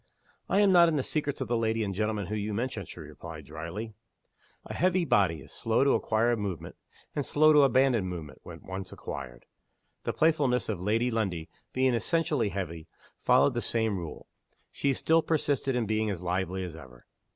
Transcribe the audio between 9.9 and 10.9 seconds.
The playfulness of